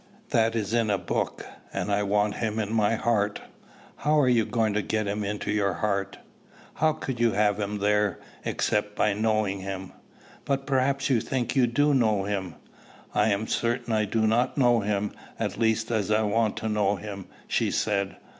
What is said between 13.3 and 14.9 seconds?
certain I do not know